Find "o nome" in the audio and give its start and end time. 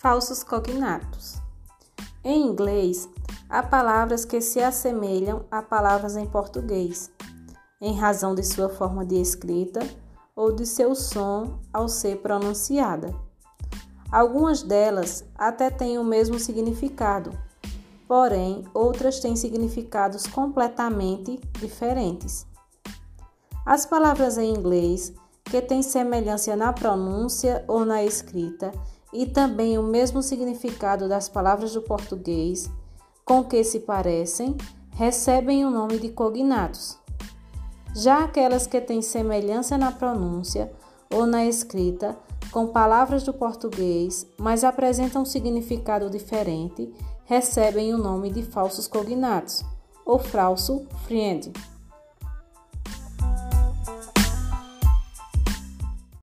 35.64-35.98, 47.92-48.30